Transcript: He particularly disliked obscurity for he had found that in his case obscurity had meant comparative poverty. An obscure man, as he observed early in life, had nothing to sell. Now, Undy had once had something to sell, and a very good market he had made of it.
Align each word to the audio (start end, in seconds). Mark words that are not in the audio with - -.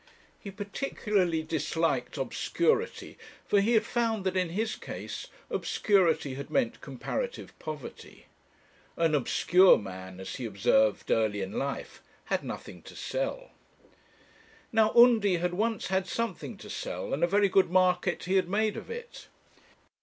He 0.39 0.49
particularly 0.49 1.43
disliked 1.43 2.17
obscurity 2.17 3.19
for 3.45 3.61
he 3.61 3.73
had 3.73 3.85
found 3.85 4.23
that 4.23 4.35
in 4.35 4.49
his 4.49 4.75
case 4.75 5.27
obscurity 5.51 6.33
had 6.33 6.49
meant 6.49 6.81
comparative 6.81 7.53
poverty. 7.59 8.25
An 8.97 9.13
obscure 9.13 9.77
man, 9.77 10.19
as 10.19 10.37
he 10.37 10.45
observed 10.45 11.11
early 11.11 11.43
in 11.43 11.51
life, 11.51 12.01
had 12.33 12.43
nothing 12.43 12.81
to 12.81 12.95
sell. 12.95 13.51
Now, 14.71 14.91
Undy 14.95 15.37
had 15.37 15.53
once 15.53 15.89
had 15.89 16.07
something 16.07 16.57
to 16.57 16.69
sell, 16.71 17.13
and 17.13 17.23
a 17.23 17.27
very 17.27 17.47
good 17.47 17.69
market 17.69 18.23
he 18.23 18.37
had 18.37 18.49
made 18.49 18.77
of 18.77 18.89
it. 18.89 19.27